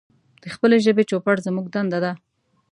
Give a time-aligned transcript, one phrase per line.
[0.41, 2.11] د خپلې ژبې چوپړ زمونږ دنده ده.